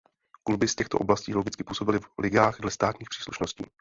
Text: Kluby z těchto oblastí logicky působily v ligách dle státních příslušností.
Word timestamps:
Kluby 0.43 0.67
z 0.67 0.75
těchto 0.75 0.97
oblastí 0.97 1.33
logicky 1.33 1.63
působily 1.63 1.99
v 1.99 2.07
ligách 2.19 2.59
dle 2.61 2.71
státních 2.71 3.09
příslušností. 3.09 3.63